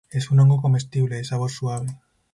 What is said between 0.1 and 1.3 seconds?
un hongo comestible, de